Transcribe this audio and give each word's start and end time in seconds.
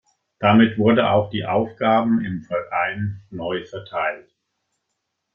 Damit 0.39 0.79
wurde 0.79 1.11
auch 1.11 1.29
die 1.29 1.45
Aufgaben 1.45 2.25
im 2.25 2.41
Verein 2.41 3.21
neu 3.29 3.63
verteilt. 3.67 4.33